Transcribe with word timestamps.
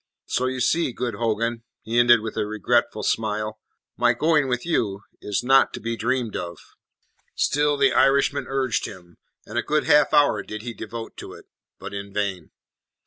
So 0.25 0.47
you 0.47 0.59
see, 0.61 0.93
good 0.93 1.13
Hogan," 1.13 1.61
he 1.83 1.99
ended 1.99 2.21
with 2.21 2.35
a 2.35 2.47
regretful 2.47 3.03
smile, 3.03 3.59
"my 3.97 4.13
going 4.15 4.47
with 4.47 4.65
you 4.65 5.03
is 5.21 5.43
not 5.43 5.73
to 5.75 5.79
be 5.79 5.95
dreamed 5.95 6.35
of." 6.35 6.57
Still 7.35 7.77
the 7.77 7.93
Irishman 7.93 8.47
urged 8.47 8.87
him, 8.87 9.17
and 9.45 9.59
a 9.59 9.61
good 9.61 9.83
half 9.83 10.11
hour 10.11 10.41
did 10.41 10.63
he 10.63 10.73
devote 10.73 11.17
to 11.17 11.33
it, 11.33 11.45
but 11.77 11.93
in 11.93 12.11
vain. 12.11 12.49